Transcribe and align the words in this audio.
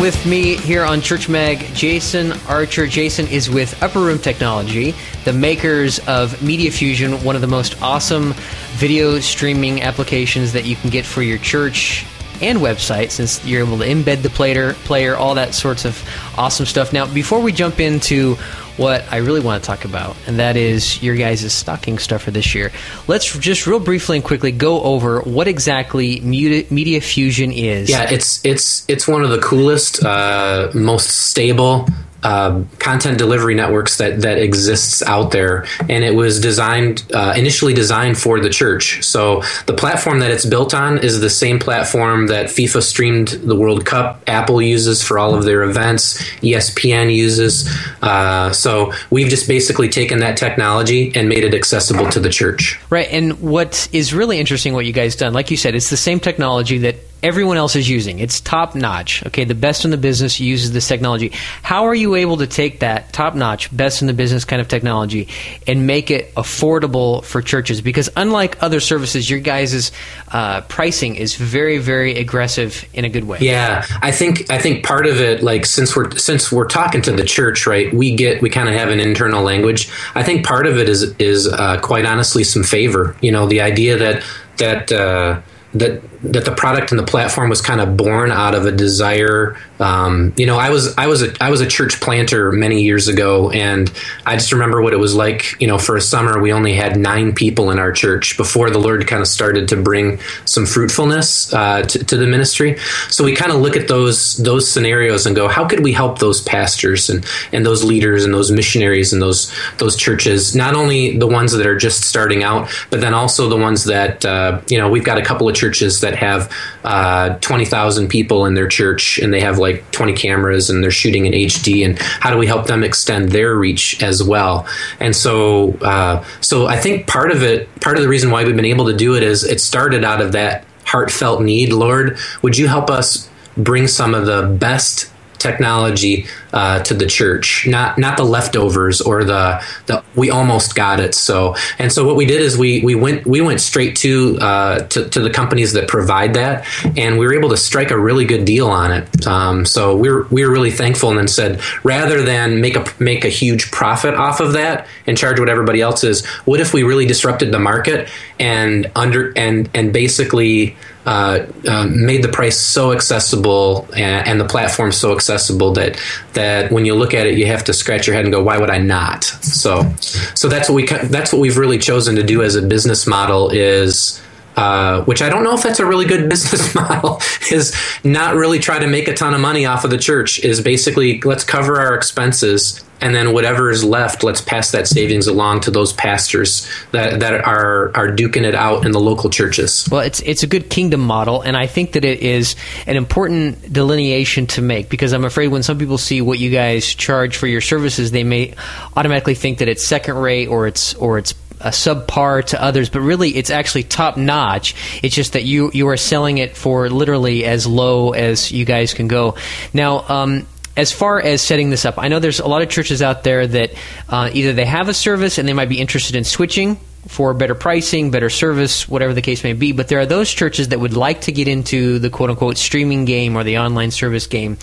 with 0.00 0.24
me 0.26 0.56
here 0.56 0.84
on 0.84 1.00
Church 1.00 1.28
Mag, 1.28 1.58
Jason 1.74 2.32
Archer. 2.48 2.86
Jason 2.86 3.26
is 3.28 3.50
with 3.50 3.82
Upper 3.82 4.00
Room 4.00 4.18
Technology, 4.18 4.94
the 5.24 5.32
makers 5.32 5.98
of 6.06 6.42
Media 6.42 6.70
Fusion, 6.70 7.22
one 7.24 7.34
of 7.34 7.40
the 7.40 7.48
most 7.48 7.80
awesome 7.82 8.34
video 8.76 9.18
streaming 9.20 9.82
applications 9.82 10.52
that 10.52 10.64
you 10.64 10.76
can 10.76 10.90
get 10.90 11.04
for 11.04 11.22
your 11.22 11.38
church 11.38 12.06
and 12.40 12.58
website 12.58 13.10
since 13.10 13.44
you're 13.44 13.64
able 13.64 13.78
to 13.78 13.84
embed 13.84 14.22
the 14.22 14.30
player, 14.30 14.74
player, 14.84 15.16
all 15.16 15.34
that 15.34 15.54
sorts 15.54 15.84
of 15.84 16.02
awesome 16.36 16.66
stuff. 16.66 16.92
Now, 16.92 17.06
before 17.12 17.40
we 17.40 17.52
jump 17.52 17.80
into 17.80 18.36
what 18.78 19.04
I 19.12 19.18
really 19.18 19.40
want 19.40 19.62
to 19.62 19.66
talk 19.66 19.84
about, 19.84 20.16
and 20.26 20.38
that 20.38 20.56
is 20.56 21.02
your 21.02 21.16
guys' 21.16 21.52
stocking 21.52 21.98
stuffer 21.98 22.30
this 22.30 22.54
year. 22.54 22.72
Let's 23.06 23.36
just 23.38 23.66
real 23.66 23.80
briefly 23.80 24.16
and 24.16 24.24
quickly 24.24 24.52
go 24.52 24.82
over 24.82 25.20
what 25.20 25.48
exactly 25.48 26.20
Media 26.20 27.00
Fusion 27.00 27.52
is. 27.52 27.90
Yeah, 27.90 28.08
it's 28.10 28.44
it's 28.44 28.84
it's 28.88 29.06
one 29.06 29.22
of 29.22 29.30
the 29.30 29.38
coolest, 29.38 30.04
uh, 30.04 30.70
most 30.74 31.08
stable 31.08 31.86
uh, 32.22 32.62
content 32.78 33.18
delivery 33.18 33.54
networks 33.54 33.98
that 33.98 34.22
that 34.22 34.38
exists 34.38 35.02
out 35.02 35.30
there, 35.30 35.66
and 35.80 36.04
it 36.04 36.14
was 36.14 36.40
designed 36.40 37.04
uh, 37.14 37.34
initially 37.36 37.74
designed 37.74 38.18
for 38.18 38.40
the 38.40 38.50
church. 38.50 39.04
So 39.04 39.42
the 39.66 39.74
platform 39.74 40.18
that 40.20 40.30
it's 40.30 40.44
built 40.44 40.74
on 40.74 40.98
is 40.98 41.20
the 41.20 41.30
same 41.30 41.58
platform 41.58 42.26
that 42.28 42.46
FIFA 42.46 42.82
streamed 42.82 43.28
the 43.28 43.54
World 43.54 43.86
Cup. 43.86 44.22
Apple 44.26 44.60
uses 44.60 45.02
for 45.02 45.18
all 45.18 45.34
of 45.34 45.44
their 45.44 45.62
events. 45.62 46.18
ESPN 46.40 47.14
uses. 47.14 47.68
Uh, 48.02 48.52
so 48.52 48.92
we've 49.10 49.28
just 49.28 49.46
basically 49.46 49.88
taken 49.88 50.18
that 50.18 50.36
technology 50.36 51.12
and 51.14 51.28
made 51.28 51.44
it 51.44 51.54
accessible 51.54 52.08
to 52.10 52.20
the 52.20 52.30
church. 52.30 52.78
Right, 52.90 53.08
and 53.10 53.40
what 53.40 53.88
is 53.92 54.12
really 54.12 54.38
interesting, 54.38 54.74
what 54.74 54.86
you 54.86 54.92
guys 54.92 55.16
done, 55.16 55.32
like 55.32 55.50
you 55.50 55.56
said, 55.56 55.74
it's 55.74 55.90
the 55.90 55.96
same 55.96 56.20
technology 56.20 56.78
that 56.78 56.96
everyone 57.22 57.56
else 57.56 57.76
is 57.76 57.88
using. 57.88 58.18
It's 58.18 58.40
top 58.40 58.74
notch. 58.74 59.24
Okay, 59.26 59.44
the 59.44 59.54
best 59.54 59.84
in 59.84 59.90
the 59.90 59.96
business 59.96 60.40
uses 60.40 60.72
this 60.72 60.86
technology. 60.86 61.32
How 61.62 61.84
are 61.86 61.94
you 61.94 62.14
able 62.14 62.38
to 62.38 62.46
take 62.46 62.80
that 62.80 63.12
top 63.12 63.34
notch, 63.34 63.74
best 63.76 64.02
in 64.02 64.06
the 64.06 64.12
business 64.12 64.44
kind 64.44 64.60
of 64.60 64.68
technology 64.68 65.28
and 65.66 65.86
make 65.86 66.10
it 66.10 66.34
affordable 66.34 67.24
for 67.24 67.42
churches? 67.42 67.80
Because 67.80 68.08
unlike 68.16 68.62
other 68.62 68.80
services, 68.80 69.28
your 69.28 69.40
guys' 69.40 69.92
uh, 70.28 70.60
pricing 70.62 71.16
is 71.16 71.34
very, 71.34 71.78
very 71.78 72.18
aggressive 72.18 72.88
in 72.94 73.04
a 73.04 73.08
good 73.08 73.24
way. 73.24 73.38
Yeah, 73.40 73.84
I 74.02 74.12
think 74.12 74.50
I 74.50 74.58
think 74.58 74.84
part 74.84 75.06
of 75.06 75.20
it, 75.20 75.42
like 75.42 75.66
since 75.66 75.96
we're 75.96 76.10
since 76.12 76.52
we're 76.52 76.66
talking 76.66 77.02
to 77.02 77.12
the 77.12 77.24
church, 77.24 77.66
right? 77.66 77.92
We 77.92 78.14
get 78.14 78.42
we 78.42 78.50
kind 78.50 78.68
of 78.68 78.74
have 78.74 78.90
an 78.90 79.00
internal 79.00 79.42
language. 79.42 79.90
I 80.14 80.22
think 80.22 80.46
part 80.46 80.66
of 80.66 80.78
it 80.78 80.88
is 80.88 81.14
is 81.18 81.48
uh, 81.48 81.80
quite 81.80 82.06
honestly 82.06 82.44
some 82.44 82.62
favor. 82.62 83.16
You 83.20 83.32
know, 83.32 83.46
the 83.46 83.60
idea 83.60 83.96
that 83.96 84.22
that. 84.58 84.92
Uh, 84.92 85.40
that 85.74 86.02
that 86.22 86.44
the 86.44 86.52
product 86.52 86.90
and 86.90 86.98
the 86.98 87.04
platform 87.04 87.48
was 87.48 87.60
kind 87.60 87.80
of 87.80 87.96
born 87.96 88.32
out 88.32 88.54
of 88.54 88.66
a 88.66 88.72
desire. 88.72 89.56
Um, 89.78 90.34
you 90.36 90.46
know, 90.46 90.58
I 90.58 90.70
was 90.70 90.96
I 90.98 91.06
was 91.06 91.22
a 91.22 91.32
I 91.40 91.50
was 91.50 91.60
a 91.60 91.66
church 91.66 92.00
planter 92.00 92.50
many 92.50 92.82
years 92.82 93.06
ago, 93.06 93.50
and 93.50 93.92
I 94.26 94.34
just 94.34 94.50
remember 94.52 94.82
what 94.82 94.92
it 94.92 94.98
was 94.98 95.14
like. 95.14 95.60
You 95.60 95.68
know, 95.68 95.78
for 95.78 95.96
a 95.96 96.00
summer, 96.00 96.40
we 96.40 96.52
only 96.52 96.74
had 96.74 96.96
nine 96.96 97.32
people 97.34 97.70
in 97.70 97.78
our 97.78 97.92
church 97.92 98.36
before 98.36 98.70
the 98.70 98.78
Lord 98.78 99.06
kind 99.06 99.22
of 99.22 99.28
started 99.28 99.68
to 99.68 99.76
bring 99.76 100.18
some 100.44 100.66
fruitfulness 100.66 101.52
uh, 101.52 101.82
to, 101.82 102.04
to, 102.04 102.16
the 102.16 102.26
ministry. 102.26 102.78
So 103.10 103.22
we 103.22 103.36
kind 103.36 103.52
of 103.52 103.60
look 103.60 103.76
at 103.76 103.86
those 103.86 104.36
those 104.38 104.68
scenarios 104.68 105.26
and 105.26 105.36
go, 105.36 105.46
how 105.46 105.68
could 105.68 105.84
we 105.84 105.92
help 105.92 106.18
those 106.18 106.40
pastors 106.40 107.08
and 107.08 107.24
and 107.52 107.64
those 107.64 107.84
leaders 107.84 108.24
and 108.24 108.34
those 108.34 108.50
missionaries 108.50 109.12
and 109.12 109.22
those 109.22 109.52
those 109.78 109.96
churches? 109.96 110.56
Not 110.56 110.74
only 110.74 111.16
the 111.16 111.28
ones 111.28 111.52
that 111.52 111.66
are 111.66 111.76
just 111.76 112.02
starting 112.02 112.42
out, 112.42 112.68
but 112.90 113.00
then 113.00 113.14
also 113.14 113.48
the 113.48 113.56
ones 113.56 113.84
that 113.84 114.24
uh, 114.24 114.60
you 114.68 114.78
know 114.78 114.90
we've 114.90 115.04
got 115.04 115.18
a 115.18 115.22
couple 115.22 115.48
of 115.48 115.54
churches 115.54 116.00
that 116.00 116.07
have 116.14 116.52
uh, 116.84 117.38
20,000 117.38 118.08
people 118.08 118.46
in 118.46 118.54
their 118.54 118.68
church 118.68 119.18
and 119.18 119.32
they 119.32 119.40
have 119.40 119.58
like 119.58 119.90
20 119.90 120.14
cameras 120.14 120.70
and 120.70 120.82
they're 120.82 120.90
shooting 120.90 121.26
in 121.26 121.32
HD. 121.32 121.84
And 121.84 121.98
how 121.98 122.30
do 122.30 122.38
we 122.38 122.46
help 122.46 122.66
them 122.66 122.84
extend 122.84 123.30
their 123.30 123.56
reach 123.56 124.02
as 124.02 124.22
well? 124.22 124.66
And 125.00 125.14
so, 125.14 125.72
uh, 125.78 126.24
so 126.40 126.66
I 126.66 126.76
think 126.76 127.06
part 127.06 127.30
of 127.30 127.42
it, 127.42 127.74
part 127.80 127.96
of 127.96 128.02
the 128.02 128.08
reason 128.08 128.30
why 128.30 128.44
we've 128.44 128.56
been 128.56 128.64
able 128.64 128.86
to 128.86 128.96
do 128.96 129.16
it 129.16 129.22
is 129.22 129.44
it 129.44 129.60
started 129.60 130.04
out 130.04 130.20
of 130.20 130.32
that 130.32 130.64
heartfelt 130.84 131.42
need. 131.42 131.72
Lord, 131.72 132.18
would 132.42 132.56
you 132.56 132.66
help 132.66 132.90
us 132.90 133.28
bring 133.56 133.88
some 133.88 134.14
of 134.14 134.26
the 134.26 134.56
best 134.58 135.12
technology 135.38 136.26
uh, 136.52 136.82
to 136.82 136.94
the 136.94 137.06
church, 137.06 137.66
not 137.66 137.98
not 137.98 138.16
the 138.16 138.24
leftovers 138.24 139.00
or 139.00 139.24
the 139.24 139.62
the 139.86 140.02
we 140.14 140.30
almost 140.30 140.74
got 140.74 141.00
it. 141.00 141.14
So 141.14 141.54
and 141.78 141.92
so 141.92 142.06
what 142.06 142.16
we 142.16 142.26
did 142.26 142.40
is 142.40 142.56
we 142.56 142.80
we 142.82 142.94
went 142.94 143.26
we 143.26 143.40
went 143.40 143.60
straight 143.60 143.96
to 143.96 144.38
uh, 144.40 144.78
to, 144.88 145.08
to, 145.08 145.20
the 145.20 145.30
companies 145.30 145.72
that 145.72 145.88
provide 145.88 146.34
that, 146.34 146.66
and 146.96 147.18
we 147.18 147.26
were 147.26 147.34
able 147.34 147.50
to 147.50 147.56
strike 147.56 147.90
a 147.90 147.98
really 147.98 148.24
good 148.24 148.44
deal 148.44 148.68
on 148.68 148.92
it. 148.92 149.26
Um, 149.26 149.64
so 149.64 149.96
we 149.96 150.10
were 150.10 150.26
we 150.30 150.44
were 150.44 150.50
really 150.50 150.70
thankful, 150.70 151.10
and 151.10 151.18
then 151.18 151.28
said 151.28 151.60
rather 151.82 152.22
than 152.22 152.60
make 152.60 152.76
a 152.76 152.84
make 152.98 153.24
a 153.24 153.28
huge 153.28 153.70
profit 153.70 154.14
off 154.14 154.40
of 154.40 154.52
that 154.54 154.86
and 155.06 155.16
charge 155.16 155.38
what 155.38 155.48
everybody 155.48 155.80
else 155.80 156.04
is, 156.04 156.24
what 156.44 156.60
if 156.60 156.72
we 156.72 156.82
really 156.82 157.06
disrupted 157.06 157.52
the 157.52 157.58
market 157.58 158.08
and 158.38 158.90
under 158.96 159.32
and 159.36 159.68
and 159.74 159.92
basically 159.92 160.76
uh, 161.06 161.46
uh, 161.66 161.86
made 161.86 162.22
the 162.22 162.28
price 162.28 162.58
so 162.58 162.92
accessible 162.92 163.88
and, 163.96 164.26
and, 164.28 164.40
the 164.40 164.44
platform 164.44 164.92
so 164.92 165.14
accessible 165.14 165.72
that 165.72 165.98
that 166.34 166.70
when 166.70 166.84
you 166.84 166.94
look 166.94 167.14
at 167.14 167.26
it, 167.26 167.38
you 167.38 167.46
have 167.46 167.64
to 167.64 167.72
scratch 167.72 168.06
your 168.06 168.14
head 168.14 168.24
and 168.24 168.32
go, 168.32 168.42
"Why 168.42 168.58
would 168.58 168.68
I 168.68 168.78
not?" 168.78 169.24
So, 169.24 169.90
so 170.34 170.48
that's 170.48 170.68
what 170.68 170.74
we 170.74 170.86
that's 170.86 171.32
what 171.32 171.40
we've 171.40 171.56
really 171.56 171.78
chosen 171.78 172.16
to 172.16 172.22
do 172.22 172.42
as 172.42 172.56
a 172.56 172.62
business 172.62 173.06
model 173.06 173.50
is. 173.50 174.22
Uh, 174.56 175.04
which 175.04 175.22
I 175.22 175.28
don't 175.28 175.44
know 175.44 175.54
if 175.54 175.62
that's 175.62 175.78
a 175.78 175.86
really 175.86 176.04
good 176.04 176.28
business 176.30 176.74
model, 176.74 177.22
is 177.52 177.76
not 178.02 178.34
really 178.34 178.58
try 178.58 178.80
to 178.80 178.88
make 178.88 179.06
a 179.06 179.14
ton 179.14 179.32
of 179.32 179.40
money 179.40 179.66
off 179.66 179.84
of 179.84 179.90
the 179.90 179.98
church. 179.98 180.40
Is 180.40 180.60
basically 180.60 181.20
let's 181.20 181.44
cover 181.44 181.78
our 181.78 181.94
expenses 181.94 182.84
and 183.00 183.14
then 183.14 183.32
whatever 183.32 183.70
is 183.70 183.84
left, 183.84 184.22
let's 184.22 184.40
pass 184.40 184.72
that 184.72 184.88
savings 184.88 185.26
along 185.26 185.60
to 185.60 185.70
those 185.70 185.92
pastors 185.92 186.68
that, 186.92 187.20
that 187.20 187.44
are 187.44 187.96
are 187.96 188.08
duking 188.08 188.44
it 188.44 188.54
out 188.54 188.84
in 188.84 188.92
the 188.92 189.00
local 189.00 189.30
churches. 189.30 189.88
Well, 189.90 190.00
it's 190.00 190.20
it's 190.20 190.42
a 190.42 190.46
good 190.46 190.70
kingdom 190.70 191.00
model, 191.00 191.42
and 191.42 191.56
I 191.56 191.66
think 191.66 191.92
that 191.92 192.04
it 192.04 192.20
is 192.20 192.56
an 192.86 192.96
important 192.96 193.72
delineation 193.72 194.46
to 194.48 194.62
make 194.62 194.88
because 194.88 195.12
I'm 195.12 195.24
afraid 195.24 195.48
when 195.48 195.62
some 195.62 195.78
people 195.78 195.98
see 195.98 196.20
what 196.20 196.38
you 196.38 196.50
guys 196.50 196.86
charge 196.94 197.36
for 197.36 197.46
your 197.46 197.60
services, 197.60 198.10
they 198.10 198.24
may 198.24 198.54
automatically 198.96 199.34
think 199.34 199.58
that 199.58 199.68
it's 199.68 199.86
second 199.86 200.16
rate 200.16 200.48
or 200.48 200.66
it's 200.66 200.94
or 200.94 201.18
it's 201.18 201.34
a 201.60 201.70
subpar 201.70 202.44
to 202.44 202.62
others, 202.62 202.88
but 202.88 203.00
really 203.00 203.36
it's 203.36 203.50
actually 203.50 203.82
top 203.82 204.16
notch. 204.16 204.74
It's 205.02 205.14
just 205.14 205.32
that 205.32 205.44
you 205.44 205.70
you 205.72 205.88
are 205.88 205.96
selling 205.96 206.38
it 206.38 206.56
for 206.56 206.88
literally 206.88 207.44
as 207.44 207.66
low 207.66 208.12
as 208.12 208.52
you 208.52 208.64
guys 208.64 208.94
can 208.94 209.08
go. 209.08 209.36
Now, 209.72 210.04
um, 210.08 210.46
as 210.78 210.92
far 210.92 211.20
as 211.20 211.42
setting 211.42 211.70
this 211.70 211.84
up, 211.84 211.98
I 211.98 212.06
know 212.06 212.20
there's 212.20 212.38
a 212.38 212.46
lot 212.46 212.62
of 212.62 212.68
churches 212.68 213.02
out 213.02 213.24
there 213.24 213.44
that 213.48 213.72
uh, 214.08 214.30
either 214.32 214.52
they 214.52 214.64
have 214.64 214.88
a 214.88 214.94
service 214.94 215.36
and 215.36 215.48
they 215.48 215.52
might 215.52 215.68
be 215.68 215.80
interested 215.80 216.14
in 216.14 216.22
switching 216.22 216.76
for 217.08 217.34
better 217.34 217.56
pricing, 217.56 218.12
better 218.12 218.30
service, 218.30 218.88
whatever 218.88 219.12
the 219.12 219.20
case 219.20 219.42
may 219.42 219.54
be. 219.54 219.72
But 219.72 219.88
there 219.88 219.98
are 219.98 220.06
those 220.06 220.30
churches 220.32 220.68
that 220.68 220.78
would 220.78 220.96
like 220.96 221.22
to 221.22 221.32
get 221.32 221.48
into 221.48 221.98
the 221.98 222.10
quote 222.10 222.30
unquote 222.30 222.58
streaming 222.58 223.06
game 223.06 223.36
or 223.36 223.42
the 223.42 223.58
online 223.58 223.90
service 223.90 224.28
game. 224.28 224.56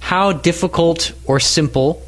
How 0.00 0.32
difficult 0.32 1.12
or 1.26 1.40
simple 1.40 2.02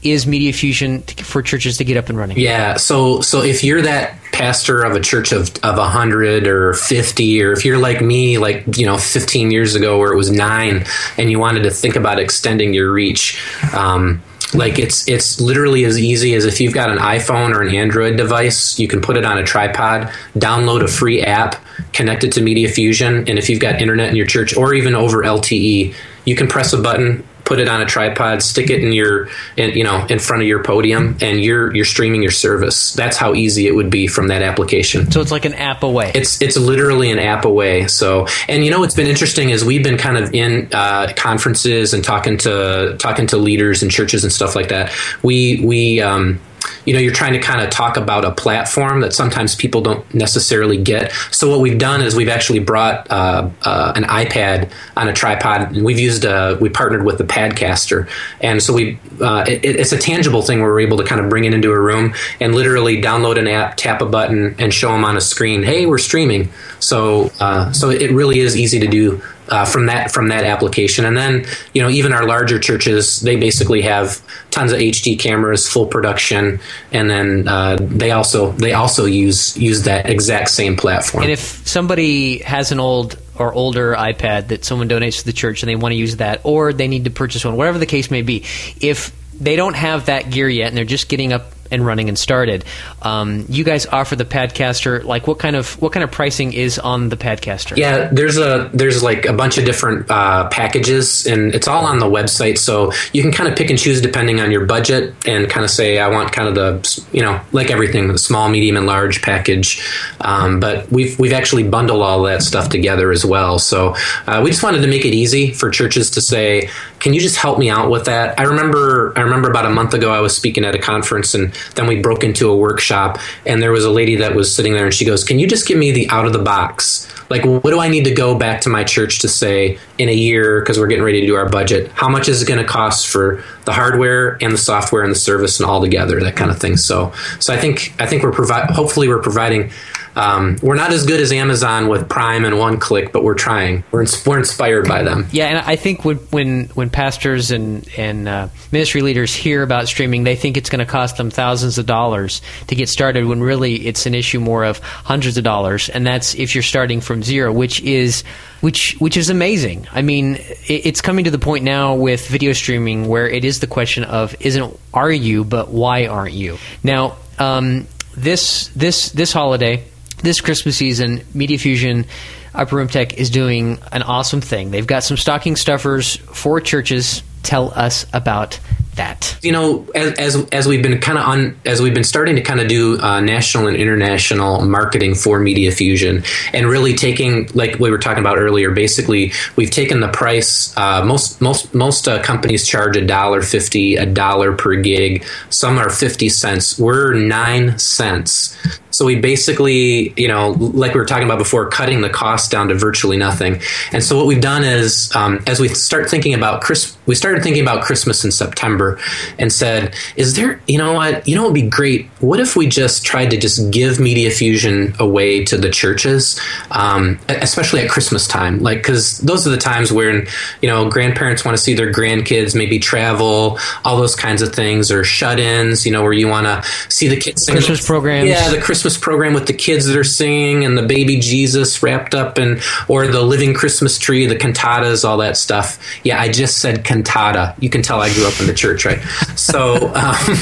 is 0.00 0.24
Media 0.24 0.52
Fusion 0.52 1.02
for 1.02 1.42
churches 1.42 1.78
to 1.78 1.84
get 1.84 1.96
up 1.96 2.08
and 2.08 2.16
running? 2.16 2.38
Yeah, 2.38 2.76
so 2.76 3.22
so 3.22 3.42
if 3.42 3.64
you're 3.64 3.82
that 3.82 4.16
pastor 4.38 4.84
of 4.84 4.94
a 4.94 5.00
church 5.00 5.32
of 5.32 5.54
of 5.62 5.78
hundred 5.78 6.46
or 6.46 6.72
fifty, 6.72 7.42
or 7.42 7.52
if 7.52 7.64
you're 7.64 7.78
like 7.78 8.00
me, 8.00 8.38
like 8.38 8.78
you 8.78 8.86
know, 8.86 8.96
fifteen 8.96 9.50
years 9.50 9.74
ago 9.74 9.98
where 9.98 10.12
it 10.12 10.16
was 10.16 10.30
nine, 10.30 10.84
and 11.18 11.30
you 11.30 11.38
wanted 11.38 11.64
to 11.64 11.70
think 11.70 11.96
about 11.96 12.18
extending 12.18 12.72
your 12.72 12.92
reach. 12.92 13.42
Um, 13.74 14.22
like 14.54 14.78
it's 14.78 15.06
it's 15.08 15.40
literally 15.40 15.84
as 15.84 15.98
easy 15.98 16.34
as 16.34 16.46
if 16.46 16.60
you've 16.60 16.72
got 16.72 16.88
an 16.88 16.98
iPhone 16.98 17.54
or 17.54 17.62
an 17.62 17.74
Android 17.74 18.16
device, 18.16 18.78
you 18.78 18.88
can 18.88 19.00
put 19.00 19.16
it 19.16 19.24
on 19.24 19.38
a 19.38 19.44
tripod, 19.44 20.10
download 20.36 20.82
a 20.82 20.88
free 20.88 21.20
app, 21.20 21.56
connect 21.92 22.24
it 22.24 22.32
to 22.32 22.40
Media 22.40 22.68
Fusion, 22.68 23.28
and 23.28 23.38
if 23.38 23.50
you've 23.50 23.60
got 23.60 23.82
internet 23.82 24.08
in 24.08 24.16
your 24.16 24.26
church 24.26 24.56
or 24.56 24.72
even 24.72 24.94
over 24.94 25.22
LTE, 25.22 25.94
you 26.24 26.36
can 26.36 26.46
press 26.46 26.72
a 26.72 26.80
button, 26.80 27.26
put 27.48 27.58
it 27.58 27.66
on 27.66 27.80
a 27.80 27.86
tripod, 27.86 28.42
stick 28.42 28.68
it 28.68 28.84
in 28.84 28.92
your, 28.92 29.28
in, 29.56 29.70
you 29.70 29.82
know, 29.82 30.04
in 30.10 30.18
front 30.18 30.42
of 30.42 30.46
your 30.46 30.62
podium, 30.62 31.16
and 31.22 31.40
you're 31.42 31.74
you're 31.74 31.86
streaming 31.86 32.22
your 32.22 32.30
service. 32.30 32.92
That's 32.92 33.16
how 33.16 33.34
easy 33.34 33.66
it 33.66 33.74
would 33.74 33.88
be 33.88 34.06
from 34.06 34.28
that 34.28 34.42
application. 34.42 35.10
So 35.10 35.22
it's 35.22 35.32
like 35.32 35.46
an 35.46 35.54
app 35.54 35.82
away. 35.82 36.12
It's 36.14 36.42
it's 36.42 36.58
literally 36.58 37.10
an 37.10 37.18
app 37.18 37.46
away. 37.46 37.88
So 37.88 38.26
and 38.48 38.64
you 38.64 38.70
know 38.70 38.80
what's 38.80 38.94
been 38.94 39.06
interesting 39.06 39.48
is 39.48 39.64
we've 39.64 39.82
been 39.82 39.96
kind 39.96 40.18
of 40.18 40.34
in 40.34 40.68
uh, 40.72 41.14
conferences 41.16 41.94
and 41.94 42.04
talking 42.04 42.36
to 42.38 42.96
talking 42.98 43.26
to 43.28 43.38
leaders 43.38 43.82
and 43.82 43.90
churches 43.90 44.24
and 44.24 44.32
stuff 44.32 44.54
like 44.54 44.68
that. 44.68 44.92
We 45.22 45.62
we 45.64 46.02
um, 46.02 46.40
you 46.84 46.92
know 46.94 47.00
you're 47.00 47.12
trying 47.12 47.32
to 47.32 47.38
kind 47.38 47.60
of 47.60 47.70
talk 47.70 47.96
about 47.96 48.24
a 48.24 48.30
platform 48.30 49.00
that 49.00 49.12
sometimes 49.12 49.54
people 49.54 49.80
don't 49.80 50.14
necessarily 50.14 50.76
get. 50.76 51.12
So 51.30 51.50
what 51.50 51.60
we've 51.60 51.78
done 51.78 52.02
is 52.02 52.14
we've 52.14 52.28
actually 52.28 52.60
brought 52.60 53.10
uh, 53.10 53.50
uh, 53.62 53.92
an 53.96 54.04
ipad 54.04 54.70
on 54.96 55.08
a 55.08 55.12
tripod. 55.12 55.76
We've 55.76 55.98
used 55.98 56.24
a, 56.24 56.34
uh, 56.34 56.58
we 56.60 56.68
partnered 56.68 57.04
with 57.04 57.18
the 57.18 57.24
padcaster. 57.24 58.08
And 58.40 58.62
so 58.62 58.72
we 58.72 58.98
uh, 59.20 59.44
it, 59.48 59.64
it's 59.64 59.92
a 59.92 59.98
tangible 59.98 60.42
thing 60.42 60.60
where 60.60 60.70
we're 60.70 60.80
able 60.80 60.98
to 60.98 61.04
kind 61.04 61.20
of 61.20 61.28
bring 61.28 61.44
it 61.44 61.54
into 61.54 61.70
a 61.70 61.80
room 61.80 62.14
and 62.40 62.54
literally 62.54 63.00
download 63.00 63.38
an 63.38 63.48
app 63.48 63.76
tap 63.76 64.00
a 64.00 64.06
button 64.06 64.54
and 64.58 64.72
show 64.72 64.92
them 64.92 65.04
on 65.04 65.16
a 65.16 65.20
screen 65.20 65.62
hey 65.62 65.86
we're 65.86 65.98
streaming. 65.98 66.50
So 66.80 67.30
uh, 67.40 67.72
so 67.72 67.90
it 67.90 68.10
really 68.10 68.40
is 68.40 68.56
easy 68.56 68.80
to 68.80 68.86
do 68.86 69.22
uh, 69.50 69.64
from 69.64 69.86
that 69.86 70.10
from 70.10 70.28
that 70.28 70.44
application. 70.44 71.04
And 71.04 71.16
then 71.16 71.46
you 71.74 71.82
know 71.82 71.88
even 71.88 72.12
our 72.12 72.26
larger 72.26 72.58
churches 72.58 73.20
they 73.20 73.36
basically 73.36 73.82
have 73.82 74.20
tons 74.50 74.72
of 74.72 74.78
HD 74.78 75.18
cameras, 75.18 75.68
full 75.68 75.86
production, 75.86 76.60
and 76.92 77.10
then 77.10 77.48
uh, 77.48 77.76
they 77.80 78.10
also 78.10 78.52
they 78.52 78.72
also 78.72 79.04
use 79.04 79.56
use 79.56 79.84
that 79.84 80.08
exact 80.08 80.50
same 80.50 80.76
platform. 80.76 81.22
And 81.24 81.32
if 81.32 81.66
somebody 81.66 82.38
has 82.38 82.72
an 82.72 82.80
old 82.80 83.18
or 83.38 83.52
older 83.52 83.94
iPad 83.94 84.48
that 84.48 84.64
someone 84.64 84.88
donates 84.88 85.20
to 85.20 85.24
the 85.24 85.32
church 85.32 85.62
and 85.62 85.70
they 85.70 85.76
want 85.76 85.92
to 85.92 85.96
use 85.96 86.16
that, 86.16 86.40
or 86.44 86.72
they 86.72 86.88
need 86.88 87.04
to 87.04 87.10
purchase 87.10 87.44
one, 87.44 87.56
whatever 87.56 87.78
the 87.78 87.86
case 87.86 88.10
may 88.10 88.22
be, 88.22 88.44
if 88.80 89.14
they 89.40 89.56
don't 89.56 89.74
have 89.74 90.06
that 90.06 90.30
gear 90.30 90.48
yet 90.48 90.68
and 90.68 90.76
they're 90.76 90.84
just 90.84 91.08
getting 91.08 91.32
up 91.32 91.52
and 91.70 91.84
running 91.86 92.08
and 92.08 92.18
started. 92.18 92.64
Um, 93.02 93.46
you 93.48 93.64
guys 93.64 93.86
offer 93.86 94.16
the 94.16 94.24
Padcaster. 94.24 95.04
Like, 95.04 95.26
what 95.26 95.38
kind 95.38 95.56
of 95.56 95.80
what 95.80 95.92
kind 95.92 96.04
of 96.04 96.10
pricing 96.10 96.52
is 96.52 96.78
on 96.78 97.08
the 97.08 97.16
Padcaster? 97.16 97.76
Yeah, 97.76 98.08
there's 98.12 98.38
a 98.38 98.70
there's 98.72 99.02
like 99.02 99.26
a 99.26 99.32
bunch 99.32 99.58
of 99.58 99.64
different 99.64 100.10
uh, 100.10 100.48
packages, 100.48 101.26
and 101.26 101.54
it's 101.54 101.68
all 101.68 101.84
on 101.84 101.98
the 101.98 102.06
website. 102.06 102.58
So 102.58 102.92
you 103.12 103.22
can 103.22 103.32
kind 103.32 103.48
of 103.48 103.56
pick 103.56 103.70
and 103.70 103.78
choose 103.78 104.00
depending 104.00 104.40
on 104.40 104.50
your 104.50 104.66
budget, 104.66 105.14
and 105.26 105.48
kind 105.48 105.64
of 105.64 105.70
say 105.70 105.98
I 105.98 106.08
want 106.08 106.32
kind 106.32 106.48
of 106.48 106.54
the 106.54 107.04
you 107.12 107.22
know 107.22 107.40
like 107.52 107.70
everything 107.70 108.08
the 108.08 108.18
small, 108.18 108.48
medium, 108.48 108.76
and 108.76 108.86
large 108.86 109.22
package. 109.22 109.84
Um, 110.20 110.60
but 110.60 110.90
we've 110.90 111.18
we've 111.18 111.32
actually 111.32 111.64
bundled 111.68 112.02
all 112.02 112.22
that 112.24 112.42
stuff 112.42 112.68
together 112.68 113.10
as 113.10 113.24
well. 113.24 113.58
So 113.58 113.94
uh, 114.26 114.40
we 114.42 114.50
just 114.50 114.62
wanted 114.62 114.82
to 114.82 114.88
make 114.88 115.04
it 115.04 115.14
easy 115.14 115.52
for 115.52 115.70
churches 115.70 116.10
to 116.12 116.20
say, 116.20 116.68
can 117.00 117.14
you 117.14 117.20
just 117.20 117.36
help 117.36 117.58
me 117.58 117.70
out 117.70 117.90
with 117.90 118.06
that? 118.06 118.38
I 118.38 118.44
remember 118.44 119.12
I 119.16 119.20
remember 119.22 119.50
about 119.50 119.66
a 119.66 119.70
month 119.70 119.94
ago 119.94 120.10
I 120.10 120.20
was 120.20 120.34
speaking 120.36 120.64
at 120.64 120.74
a 120.74 120.78
conference 120.78 121.34
and 121.34 121.52
then 121.74 121.86
we 121.86 122.00
broke 122.00 122.24
into 122.24 122.50
a 122.50 122.56
workshop 122.56 123.18
and 123.46 123.62
there 123.62 123.72
was 123.72 123.84
a 123.84 123.90
lady 123.90 124.16
that 124.16 124.34
was 124.34 124.54
sitting 124.54 124.72
there 124.72 124.84
and 124.84 124.94
she 124.94 125.04
goes, 125.04 125.24
"Can 125.24 125.38
you 125.38 125.46
just 125.46 125.66
give 125.66 125.78
me 125.78 125.92
the 125.92 126.08
out 126.10 126.26
of 126.26 126.32
the 126.32 126.38
box? 126.38 127.06
Like 127.30 127.44
what 127.44 127.70
do 127.70 127.78
I 127.78 127.88
need 127.88 128.04
to 128.04 128.14
go 128.14 128.36
back 128.36 128.62
to 128.62 128.68
my 128.68 128.84
church 128.84 129.20
to 129.20 129.28
say 129.28 129.78
in 129.98 130.08
a 130.08 130.14
year 130.14 130.60
because 130.60 130.78
we're 130.78 130.86
getting 130.86 131.04
ready 131.04 131.20
to 131.20 131.26
do 131.26 131.34
our 131.36 131.48
budget? 131.48 131.90
How 131.94 132.08
much 132.08 132.28
is 132.28 132.42
it 132.42 132.48
going 132.48 132.60
to 132.60 132.66
cost 132.66 133.06
for 133.06 133.42
the 133.64 133.72
hardware 133.72 134.38
and 134.40 134.52
the 134.52 134.58
software 134.58 135.02
and 135.02 135.10
the 135.10 135.18
service 135.18 135.60
and 135.60 135.68
all 135.68 135.80
together 135.80 136.20
that 136.20 136.36
kind 136.36 136.50
of 136.50 136.58
thing." 136.58 136.76
So 136.76 137.12
so 137.38 137.52
I 137.52 137.58
think 137.58 137.94
I 137.98 138.06
think 138.06 138.22
we're 138.22 138.32
provide 138.32 138.70
hopefully 138.70 139.08
we're 139.08 139.22
providing 139.22 139.70
um, 140.18 140.56
we're 140.62 140.74
not 140.74 140.90
as 140.90 141.06
good 141.06 141.20
as 141.20 141.30
Amazon 141.30 141.86
with 141.86 142.08
Prime 142.08 142.44
and 142.44 142.58
one 142.58 142.80
click, 142.80 143.12
but 143.12 143.22
we're 143.22 143.34
trying. 143.34 143.84
We're, 143.92 144.00
ins- 144.00 144.26
we're 144.26 144.38
inspired 144.38 144.88
by 144.88 145.04
them. 145.04 145.28
Yeah, 145.30 145.46
and 145.46 145.58
I 145.58 145.76
think 145.76 146.04
when 146.04 146.16
when, 146.16 146.64
when 146.70 146.90
pastors 146.90 147.52
and 147.52 147.88
and 147.96 148.28
uh, 148.28 148.48
ministry 148.72 149.02
leaders 149.02 149.32
hear 149.32 149.62
about 149.62 149.86
streaming, 149.86 150.24
they 150.24 150.34
think 150.34 150.56
it's 150.56 150.70
going 150.70 150.84
to 150.84 150.90
cost 150.90 151.18
them 151.18 151.30
thousands 151.30 151.78
of 151.78 151.86
dollars 151.86 152.42
to 152.66 152.74
get 152.74 152.88
started. 152.88 153.26
When 153.26 153.40
really 153.40 153.86
it's 153.86 154.06
an 154.06 154.14
issue 154.14 154.40
more 154.40 154.64
of 154.64 154.80
hundreds 154.80 155.38
of 155.38 155.44
dollars, 155.44 155.88
and 155.88 156.04
that's 156.04 156.34
if 156.34 156.52
you're 156.52 156.62
starting 156.62 157.00
from 157.00 157.22
zero, 157.22 157.52
which 157.52 157.80
is 157.82 158.24
which 158.60 158.96
which 158.98 159.16
is 159.16 159.30
amazing. 159.30 159.86
I 159.92 160.02
mean, 160.02 160.34
it, 160.34 160.86
it's 160.86 161.00
coming 161.00 161.26
to 161.26 161.30
the 161.30 161.38
point 161.38 161.62
now 161.62 161.94
with 161.94 162.26
video 162.26 162.54
streaming 162.54 163.06
where 163.06 163.28
it 163.28 163.44
is 163.44 163.60
the 163.60 163.68
question 163.68 164.02
of 164.02 164.34
isn't 164.40 164.78
are 164.92 165.12
you, 165.12 165.44
but 165.44 165.68
why 165.68 166.08
aren't 166.08 166.34
you? 166.34 166.58
Now, 166.82 167.18
um, 167.38 167.86
this 168.16 168.66
this 168.74 169.10
this 169.10 169.32
holiday 169.32 169.84
this 170.18 170.40
Christmas 170.40 170.76
season, 170.76 171.22
Media 171.34 171.58
Fusion 171.58 172.06
Upper 172.54 172.76
Room 172.76 172.88
Tech 172.88 173.18
is 173.18 173.30
doing 173.30 173.78
an 173.92 174.02
awesome 174.02 174.40
thing. 174.40 174.70
They've 174.70 174.86
got 174.86 175.04
some 175.04 175.16
stocking 175.16 175.56
stuffers 175.56 176.16
for 176.16 176.60
churches. 176.60 177.22
Tell 177.42 177.70
us 177.70 178.04
about 178.12 178.58
that. 178.96 179.38
You 179.42 179.52
know, 179.52 179.86
as 179.94 180.12
as, 180.18 180.48
as 180.50 180.66
we've 180.66 180.82
been 180.82 181.00
kind 181.00 181.18
of 181.18 181.24
on, 181.24 181.58
as 181.64 181.80
we've 181.80 181.94
been 181.94 182.04
starting 182.04 182.34
to 182.34 182.42
kind 182.42 182.60
of 182.60 182.66
do 182.66 183.00
uh, 183.00 183.20
national 183.20 183.68
and 183.68 183.76
international 183.76 184.62
marketing 184.66 185.14
for 185.14 185.38
Media 185.38 185.70
Fusion, 185.70 186.24
and 186.52 186.66
really 186.66 186.94
taking 186.94 187.48
like 187.54 187.78
we 187.78 187.90
were 187.90 187.98
talking 187.98 188.20
about 188.20 188.38
earlier. 188.38 188.72
Basically, 188.72 189.32
we've 189.56 189.70
taken 189.70 190.00
the 190.00 190.08
price. 190.08 190.76
Uh, 190.76 191.04
most 191.04 191.40
most 191.40 191.74
most 191.74 192.08
uh, 192.08 192.20
companies 192.22 192.66
charge 192.66 192.96
a 192.96 193.06
dollar 193.06 193.40
fifty, 193.40 193.94
a 193.94 194.04
dollar 194.04 194.52
per 194.54 194.74
gig. 194.74 195.24
Some 195.48 195.78
are 195.78 195.90
fifty 195.90 196.28
cents. 196.28 196.78
We're 196.78 197.14
nine 197.14 197.78
cents. 197.78 198.56
So 198.98 199.04
we 199.04 199.14
basically, 199.14 200.12
you 200.16 200.26
know, 200.26 200.50
like 200.50 200.92
we 200.92 200.98
were 200.98 201.06
talking 201.06 201.24
about 201.24 201.38
before, 201.38 201.68
cutting 201.68 202.00
the 202.00 202.10
cost 202.10 202.50
down 202.50 202.66
to 202.66 202.74
virtually 202.74 203.16
nothing. 203.16 203.60
And 203.92 204.02
so 204.02 204.16
what 204.16 204.26
we've 204.26 204.40
done 204.40 204.64
is, 204.64 205.14
um, 205.14 205.38
as 205.46 205.60
we 205.60 205.68
start 205.68 206.10
thinking 206.10 206.34
about 206.34 206.62
Chris, 206.62 206.96
we 207.06 207.14
started 207.14 207.44
thinking 207.44 207.62
about 207.62 207.84
Christmas 207.84 208.24
in 208.24 208.32
September, 208.32 208.98
and 209.38 209.52
said, 209.52 209.94
"Is 210.16 210.34
there, 210.34 210.60
you 210.66 210.78
know 210.78 210.94
what, 210.94 211.28
you 211.28 211.36
know, 211.36 211.44
it'd 211.44 211.54
be 211.54 211.62
great. 211.62 212.10
What 212.18 212.40
if 212.40 212.56
we 212.56 212.66
just 212.66 213.04
tried 213.06 213.30
to 213.30 213.36
just 213.36 213.70
give 213.70 214.00
Media 214.00 214.30
Fusion 214.30 214.94
away 214.98 215.44
to 215.44 215.56
the 215.56 215.70
churches, 215.70 216.40
um, 216.72 217.20
especially 217.28 217.82
at 217.82 217.88
Christmas 217.88 218.26
time, 218.26 218.58
like 218.58 218.78
because 218.78 219.18
those 219.18 219.46
are 219.46 219.50
the 219.50 219.58
times 219.58 219.92
when 219.92 220.26
you 220.60 220.68
know 220.68 220.90
grandparents 220.90 221.44
want 221.44 221.56
to 221.56 221.62
see 221.62 221.74
their 221.74 221.92
grandkids, 221.92 222.56
maybe 222.56 222.80
travel, 222.80 223.60
all 223.84 223.96
those 223.96 224.16
kinds 224.16 224.42
of 224.42 224.52
things, 224.52 224.90
or 224.90 225.04
shut-ins, 225.04 225.86
you 225.86 225.92
know, 225.92 226.02
where 226.02 226.12
you 226.12 226.26
want 226.26 226.46
to 226.46 226.68
see 226.88 227.06
the 227.06 227.16
kids 227.16 227.46
sing 227.46 227.54
Christmas 227.54 227.86
programs, 227.86 228.28
yeah, 228.28 228.50
the 228.50 228.60
Christmas 228.60 228.87
program 228.96 229.34
with 229.34 229.46
the 229.46 229.52
kids 229.52 229.86
that 229.86 229.96
are 229.96 230.04
singing 230.04 230.64
and 230.64 230.78
the 230.78 230.82
baby 230.82 231.18
Jesus 231.18 231.82
wrapped 231.82 232.14
up 232.14 232.38
in, 232.38 232.60
or 232.86 233.06
the 233.06 233.22
living 233.22 233.54
Christmas 233.54 233.98
tree, 233.98 234.26
the 234.26 234.36
cantatas, 234.36 235.04
all 235.04 235.18
that 235.18 235.36
stuff. 235.36 235.78
Yeah, 236.04 236.20
I 236.20 236.30
just 236.30 236.58
said 236.58 236.84
cantata. 236.84 237.54
You 237.60 237.70
can 237.70 237.82
tell 237.82 238.00
I 238.00 238.12
grew 238.14 238.26
up 238.26 238.40
in 238.40 238.46
the 238.46 238.54
church, 238.54 238.84
right? 238.84 239.00
So, 239.36 239.92
um, 239.94 240.34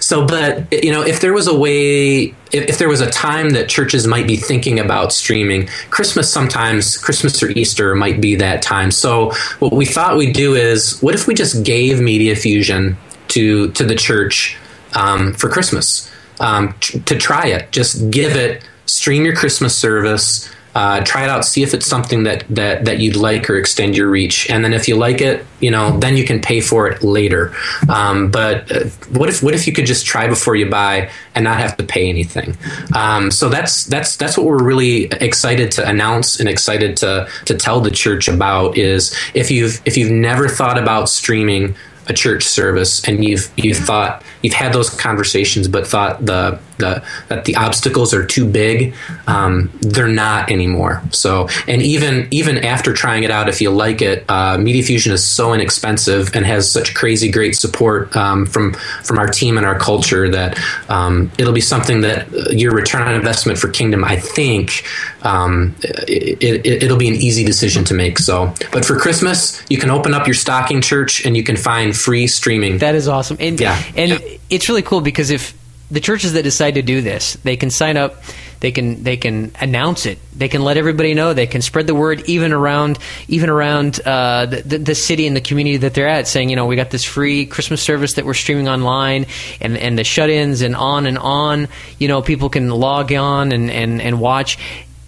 so, 0.00 0.26
but 0.26 0.72
you 0.72 0.92
know, 0.92 1.02
if 1.02 1.20
there 1.20 1.32
was 1.32 1.46
a 1.46 1.56
way, 1.56 2.34
if, 2.52 2.68
if 2.68 2.78
there 2.78 2.88
was 2.88 3.00
a 3.00 3.10
time 3.10 3.50
that 3.50 3.68
churches 3.68 4.06
might 4.06 4.26
be 4.26 4.36
thinking 4.36 4.78
about 4.78 5.12
streaming, 5.12 5.66
Christmas 5.90 6.30
sometimes, 6.30 6.96
Christmas 6.96 7.42
or 7.42 7.50
Easter 7.50 7.94
might 7.94 8.20
be 8.20 8.36
that 8.36 8.62
time. 8.62 8.90
So, 8.90 9.32
what 9.58 9.72
we 9.72 9.86
thought 9.86 10.16
we'd 10.16 10.34
do 10.34 10.54
is, 10.54 11.00
what 11.00 11.14
if 11.14 11.26
we 11.26 11.34
just 11.34 11.64
gave 11.64 12.00
Media 12.00 12.36
Fusion 12.36 12.96
to 13.28 13.70
to 13.72 13.84
the 13.84 13.94
church 13.94 14.56
um, 14.94 15.32
for 15.34 15.48
Christmas? 15.48 16.10
Um, 16.40 16.74
t- 16.80 17.00
to 17.00 17.16
try 17.16 17.46
it. 17.46 17.70
Just 17.72 18.10
give 18.10 18.36
it, 18.36 18.62
stream 18.86 19.24
your 19.24 19.34
Christmas 19.34 19.76
service, 19.76 20.50
uh, 20.74 21.00
try 21.04 21.22
it 21.22 21.30
out, 21.30 21.44
see 21.44 21.62
if 21.62 21.72
it's 21.72 21.86
something 21.86 22.24
that, 22.24 22.44
that, 22.50 22.84
that 22.84 22.98
you'd 22.98 23.14
like 23.14 23.48
or 23.48 23.56
extend 23.56 23.96
your 23.96 24.08
reach. 24.10 24.50
And 24.50 24.64
then 24.64 24.72
if 24.72 24.88
you 24.88 24.96
like 24.96 25.20
it, 25.20 25.46
you 25.60 25.70
know, 25.70 25.96
then 25.98 26.16
you 26.16 26.24
can 26.24 26.40
pay 26.40 26.60
for 26.60 26.88
it 26.88 27.04
later. 27.04 27.54
Um, 27.88 28.30
but 28.30 28.72
uh, 28.72 28.84
what 29.10 29.28
if 29.28 29.40
what 29.42 29.54
if 29.54 29.68
you 29.68 29.72
could 29.72 29.86
just 29.86 30.04
try 30.04 30.26
before 30.26 30.56
you 30.56 30.68
buy 30.68 31.10
and 31.34 31.44
not 31.44 31.58
have 31.58 31.76
to 31.76 31.84
pay 31.84 32.08
anything? 32.08 32.56
Um, 32.94 33.30
so 33.30 33.48
that's 33.48 33.84
that's 33.84 34.16
that's 34.16 34.36
what 34.36 34.46
we're 34.46 34.64
really 34.64 35.04
excited 35.04 35.70
to 35.72 35.88
announce 35.88 36.40
and 36.40 36.48
excited 36.48 36.96
to 36.98 37.28
to 37.44 37.54
tell 37.54 37.80
the 37.80 37.92
church 37.92 38.26
about 38.26 38.76
is 38.76 39.16
if 39.32 39.52
you've 39.52 39.80
if 39.84 39.96
you've 39.96 40.10
never 40.10 40.48
thought 40.48 40.76
about 40.76 41.08
streaming 41.08 41.76
a 42.06 42.12
church 42.12 42.44
service 42.44 43.06
and 43.08 43.24
you've 43.24 43.50
you've 43.56 43.78
thought 43.78 44.22
you've 44.42 44.54
had 44.54 44.72
those 44.72 44.90
conversations 44.90 45.68
but 45.68 45.86
thought 45.86 46.24
the 46.24 46.58
the 46.78 47.02
that 47.28 47.44
the 47.44 47.56
obstacles 47.56 48.12
are 48.14 48.24
too 48.24 48.46
big 48.46 48.94
um, 49.26 49.70
they're 49.80 50.08
not 50.08 50.50
anymore 50.50 51.02
so 51.10 51.48
and 51.68 51.82
even 51.82 52.26
even 52.30 52.58
after 52.58 52.92
trying 52.92 53.22
it 53.24 53.30
out 53.30 53.48
if 53.48 53.60
you 53.60 53.70
like 53.70 54.02
it 54.02 54.24
uh, 54.28 54.56
media 54.58 54.82
fusion 54.82 55.12
is 55.12 55.24
so 55.24 55.52
inexpensive 55.52 56.34
and 56.34 56.44
has 56.46 56.70
such 56.70 56.94
crazy 56.94 57.30
great 57.30 57.56
support 57.56 58.14
um, 58.16 58.46
from 58.46 58.72
from 59.02 59.18
our 59.18 59.28
team 59.28 59.56
and 59.56 59.66
our 59.66 59.78
culture 59.78 60.28
that 60.28 60.58
um, 60.88 61.30
it'll 61.38 61.52
be 61.52 61.60
something 61.60 62.00
that 62.02 62.30
your 62.52 62.72
return 62.72 63.02
on 63.02 63.14
investment 63.14 63.58
for 63.58 63.68
kingdom 63.68 64.04
i 64.04 64.16
think 64.16 64.84
um, 65.22 65.74
it, 66.06 66.66
it, 66.66 66.82
it'll 66.82 66.98
be 66.98 67.08
an 67.08 67.14
easy 67.14 67.44
decision 67.44 67.84
to 67.84 67.94
make 67.94 68.18
so 68.18 68.52
but 68.72 68.84
for 68.84 68.98
christmas 68.98 69.62
you 69.68 69.78
can 69.78 69.90
open 69.90 70.12
up 70.14 70.26
your 70.26 70.34
stocking 70.34 70.80
church 70.80 71.24
and 71.24 71.36
you 71.36 71.42
can 71.42 71.56
find 71.56 71.96
free 71.96 72.26
streaming 72.26 72.78
That 72.78 72.94
is 72.94 73.08
awesome. 73.08 73.36
And 73.40 73.58
Yeah. 73.60 73.80
and 73.96 74.20
it's 74.50 74.68
really 74.68 74.82
cool 74.82 75.00
because 75.00 75.30
if 75.30 75.54
the 75.94 76.00
churches 76.00 76.32
that 76.32 76.42
decide 76.42 76.74
to 76.74 76.82
do 76.82 77.00
this, 77.00 77.34
they 77.44 77.56
can 77.56 77.70
sign 77.70 77.96
up, 77.96 78.24
they 78.58 78.72
can 78.72 79.04
they 79.04 79.16
can 79.16 79.52
announce 79.60 80.06
it, 80.06 80.18
they 80.36 80.48
can 80.48 80.62
let 80.62 80.76
everybody 80.76 81.14
know, 81.14 81.34
they 81.34 81.46
can 81.46 81.62
spread 81.62 81.86
the 81.86 81.94
word 81.94 82.28
even 82.28 82.52
around 82.52 82.98
even 83.28 83.48
around 83.48 84.00
uh, 84.04 84.46
the, 84.46 84.78
the 84.78 84.94
city 84.96 85.28
and 85.28 85.36
the 85.36 85.40
community 85.40 85.76
that 85.78 85.94
they're 85.94 86.08
at, 86.08 86.26
saying 86.26 86.50
you 86.50 86.56
know 86.56 86.66
we 86.66 86.74
got 86.74 86.90
this 86.90 87.04
free 87.04 87.46
Christmas 87.46 87.80
service 87.80 88.14
that 88.14 88.24
we're 88.24 88.34
streaming 88.34 88.68
online, 88.68 89.26
and 89.60 89.78
and 89.78 89.96
the 89.96 90.02
shut-ins 90.02 90.62
and 90.62 90.74
on 90.74 91.06
and 91.06 91.16
on, 91.16 91.68
you 92.00 92.08
know 92.08 92.20
people 92.22 92.50
can 92.50 92.70
log 92.70 93.12
on 93.12 93.52
and 93.52 93.70
and 93.70 94.02
and 94.02 94.18
watch, 94.18 94.58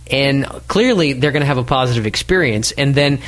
and 0.08 0.46
clearly 0.68 1.14
they're 1.14 1.32
going 1.32 1.42
to 1.42 1.46
have 1.46 1.58
a 1.58 1.64
positive 1.64 2.06
experience, 2.06 2.70
and 2.70 2.94
then 2.94 3.18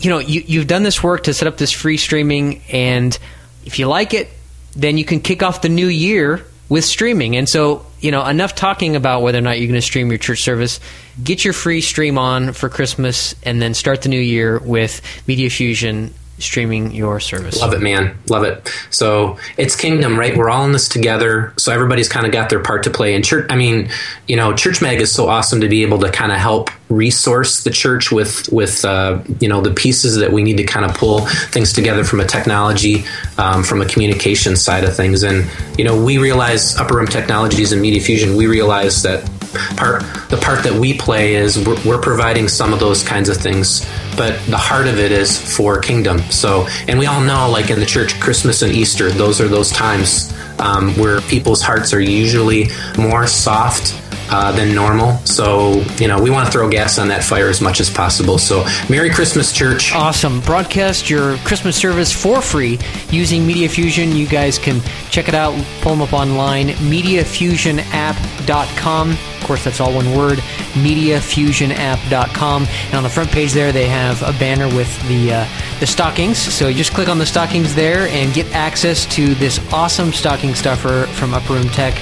you 0.00 0.08
know 0.08 0.18
you, 0.18 0.42
you've 0.46 0.66
done 0.66 0.82
this 0.82 1.02
work 1.02 1.24
to 1.24 1.34
set 1.34 1.46
up 1.46 1.58
this 1.58 1.72
free 1.72 1.98
streaming 1.98 2.62
and 2.72 3.18
if 3.66 3.78
you 3.78 3.86
like 3.86 4.14
it 4.14 4.28
then 4.74 4.96
you 4.96 5.04
can 5.04 5.20
kick 5.20 5.42
off 5.42 5.60
the 5.60 5.68
new 5.68 5.86
year 5.86 6.44
with 6.72 6.86
streaming. 6.86 7.36
And 7.36 7.46
so 7.46 7.84
you 8.00 8.10
know 8.10 8.24
enough 8.24 8.54
talking 8.54 8.96
about 8.96 9.20
whether 9.20 9.36
or 9.36 9.42
not 9.42 9.58
you're 9.58 9.68
going 9.68 9.78
to 9.78 9.86
stream 9.86 10.08
your 10.08 10.16
church 10.16 10.40
service. 10.40 10.80
Get 11.22 11.44
your 11.44 11.52
free 11.52 11.82
stream 11.82 12.16
on 12.16 12.54
for 12.54 12.70
christmas 12.70 13.34
and 13.42 13.60
then 13.60 13.74
start 13.74 14.00
the 14.00 14.08
new 14.08 14.18
year 14.18 14.58
with 14.58 15.02
media 15.26 15.50
fusion 15.50 16.14
streaming 16.42 16.92
your 16.92 17.20
service. 17.20 17.60
Love 17.60 17.72
it, 17.74 17.80
man. 17.80 18.16
Love 18.28 18.44
it. 18.44 18.68
So 18.90 19.38
it's 19.56 19.76
kingdom, 19.76 20.18
right? 20.18 20.36
We're 20.36 20.50
all 20.50 20.64
in 20.64 20.72
this 20.72 20.88
together. 20.88 21.52
So 21.56 21.72
everybody's 21.72 22.08
kind 22.08 22.26
of 22.26 22.32
got 22.32 22.50
their 22.50 22.60
part 22.60 22.82
to 22.84 22.90
play. 22.90 23.14
And 23.14 23.24
church, 23.24 23.46
I 23.50 23.56
mean, 23.56 23.88
you 24.26 24.36
know, 24.36 24.54
Church 24.54 24.82
Mag 24.82 25.00
is 25.00 25.12
so 25.12 25.28
awesome 25.28 25.60
to 25.60 25.68
be 25.68 25.82
able 25.82 25.98
to 26.00 26.10
kind 26.10 26.32
of 26.32 26.38
help 26.38 26.70
resource 26.92 27.64
the 27.64 27.70
church 27.70 28.12
with 28.12 28.52
with 28.52 28.84
uh, 28.84 29.22
you 29.40 29.48
know 29.48 29.60
the 29.60 29.72
pieces 29.72 30.16
that 30.16 30.30
we 30.30 30.42
need 30.42 30.58
to 30.58 30.64
kind 30.64 30.84
of 30.84 30.94
pull 30.94 31.20
things 31.50 31.72
together 31.72 32.04
from 32.04 32.20
a 32.20 32.26
technology, 32.26 33.04
um, 33.38 33.62
from 33.62 33.80
a 33.80 33.86
communication 33.86 34.56
side 34.56 34.84
of 34.84 34.94
things. 34.94 35.22
And 35.22 35.50
you 35.78 35.84
know, 35.84 36.02
we 36.02 36.18
realize 36.18 36.76
Upper 36.76 36.96
Room 36.96 37.06
Technologies 37.06 37.72
and 37.72 37.80
Media 37.80 38.00
Fusion. 38.00 38.36
We 38.36 38.46
realize 38.46 39.02
that 39.02 39.28
part 39.76 40.02
the 40.28 40.38
part 40.38 40.62
that 40.62 40.72
we 40.72 40.96
play 40.96 41.34
is 41.34 41.64
we're, 41.66 41.80
we're, 41.84 42.02
providing 42.02 42.48
some 42.48 42.72
of 42.72 42.80
those 42.80 43.02
kinds 43.02 43.28
of 43.28 43.36
things 43.36 43.86
but 44.16 44.38
the 44.46 44.56
heart 44.56 44.86
of 44.86 44.98
it 44.98 45.12
is 45.12 45.56
for 45.56 45.78
kingdom. 45.78 46.18
So 46.30 46.66
and 46.88 46.98
we 46.98 47.06
all 47.06 47.20
know 47.20 47.48
like 47.50 47.70
in 47.70 47.78
the 47.78 47.86
church 47.86 48.18
christmas 48.18 48.62
and 48.62 48.72
easter 48.72 49.10
those 49.10 49.40
are 49.40 49.48
those 49.48 49.70
times 49.70 50.32
um, 50.58 50.96
where 50.96 51.20
people's 51.22 51.62
hearts 51.62 51.92
are 51.92 52.00
usually 52.00 52.68
more 52.98 53.26
soft 53.26 54.01
uh, 54.32 54.50
than 54.50 54.74
normal. 54.74 55.16
So, 55.26 55.84
you 55.98 56.08
know, 56.08 56.18
we 56.20 56.30
want 56.30 56.46
to 56.46 56.52
throw 56.52 56.66
gas 56.68 56.98
on 56.98 57.06
that 57.08 57.22
fire 57.22 57.50
as 57.50 57.60
much 57.60 57.80
as 57.80 57.90
possible. 57.90 58.38
So, 58.38 58.64
Merry 58.88 59.10
Christmas, 59.10 59.52
church. 59.52 59.92
Awesome. 59.94 60.40
Broadcast 60.40 61.10
your 61.10 61.36
Christmas 61.38 61.76
service 61.76 62.10
for 62.10 62.40
free 62.40 62.78
using 63.10 63.46
Media 63.46 63.68
Fusion. 63.68 64.16
You 64.16 64.26
guys 64.26 64.58
can 64.58 64.80
check 65.10 65.28
it 65.28 65.34
out, 65.34 65.52
pull 65.82 65.92
them 65.92 66.00
up 66.00 66.14
online, 66.14 66.68
mediafusionapp.com. 66.68 69.10
Of 69.10 69.44
course, 69.44 69.64
that's 69.64 69.80
all 69.80 69.92
one 69.92 70.16
word, 70.16 70.38
mediafusionapp.com. 70.74 72.66
And 72.86 72.94
on 72.94 73.02
the 73.02 73.10
front 73.10 73.30
page 73.30 73.52
there, 73.52 73.72
they 73.72 73.88
have 73.88 74.22
a 74.22 74.32
banner 74.38 74.68
with 74.74 75.08
the, 75.08 75.32
uh, 75.32 75.44
the 75.80 75.86
stockings. 75.86 76.38
So 76.38 76.68
you 76.68 76.76
just 76.76 76.94
click 76.94 77.08
on 77.08 77.18
the 77.18 77.26
stockings 77.26 77.74
there 77.74 78.06
and 78.08 78.32
get 78.32 78.46
access 78.54 79.04
to 79.14 79.34
this 79.34 79.58
awesome 79.72 80.12
stocking 80.12 80.54
stuffer 80.54 81.06
from 81.14 81.34
Upper 81.34 81.54
Room 81.54 81.68
Tech. 81.68 81.94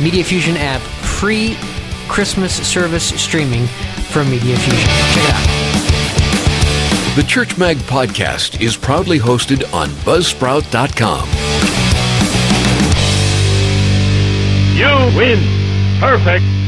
Media 0.00 0.24
Fusion 0.24 0.56
app, 0.56 0.80
free 0.80 1.54
Christmas 2.12 2.54
service 2.68 3.08
streaming 3.18 3.66
from 4.12 4.30
Media 4.30 4.54
Fusion. 4.54 4.86
Check 5.14 5.24
it 5.24 5.32
out. 5.32 7.16
The 7.16 7.22
Church 7.22 7.56
Mag 7.56 7.78
podcast 7.78 8.60
is 8.60 8.76
proudly 8.76 9.18
hosted 9.18 9.64
on 9.72 9.88
Buzzsprout.com. 10.04 11.26
You 14.76 15.16
win. 15.16 15.98
Perfect. 16.00 16.61